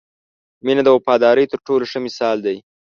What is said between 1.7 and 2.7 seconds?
ښه مثال دی.